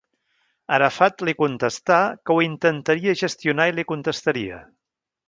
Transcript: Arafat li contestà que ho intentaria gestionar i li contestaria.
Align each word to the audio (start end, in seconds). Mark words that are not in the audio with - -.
Arafat 0.77 1.23
li 1.27 1.35
contestà 1.41 1.99
que 2.29 2.37
ho 2.37 2.41
intentaria 2.45 3.15
gestionar 3.21 3.69
i 3.73 3.77
li 3.81 3.85
contestaria. 3.93 4.59